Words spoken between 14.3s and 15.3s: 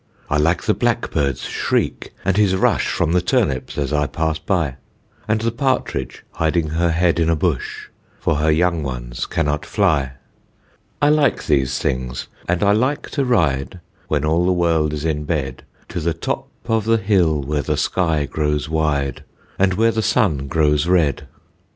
the world is in